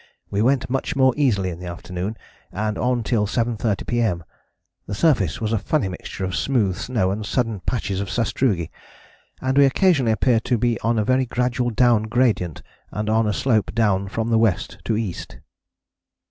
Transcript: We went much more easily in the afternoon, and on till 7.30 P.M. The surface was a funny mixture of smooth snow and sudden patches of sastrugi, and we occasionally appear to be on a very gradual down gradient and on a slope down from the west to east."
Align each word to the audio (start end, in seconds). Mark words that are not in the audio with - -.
We 0.31 0.41
went 0.41 0.67
much 0.67 0.95
more 0.95 1.13
easily 1.15 1.51
in 1.51 1.59
the 1.59 1.67
afternoon, 1.67 2.17
and 2.51 2.75
on 2.79 3.03
till 3.03 3.27
7.30 3.27 3.85
P.M. 3.85 4.23
The 4.87 4.95
surface 4.95 5.39
was 5.39 5.53
a 5.53 5.59
funny 5.59 5.89
mixture 5.89 6.25
of 6.25 6.35
smooth 6.35 6.75
snow 6.75 7.11
and 7.11 7.23
sudden 7.23 7.59
patches 7.67 7.99
of 8.01 8.09
sastrugi, 8.09 8.71
and 9.41 9.59
we 9.59 9.65
occasionally 9.65 10.11
appear 10.13 10.39
to 10.39 10.57
be 10.57 10.79
on 10.79 10.97
a 10.97 11.05
very 11.05 11.27
gradual 11.27 11.69
down 11.69 12.05
gradient 12.05 12.63
and 12.89 13.11
on 13.11 13.27
a 13.27 13.31
slope 13.31 13.75
down 13.75 14.07
from 14.07 14.31
the 14.31 14.39
west 14.39 14.79
to 14.85 14.97
east." 14.97 15.37